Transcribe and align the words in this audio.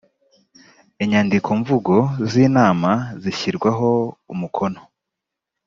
inyandikomvugo 1.03 1.95
z 2.31 2.33
inama 2.45 2.91
zishyirwaho 3.21 3.89
umukono 4.33 4.79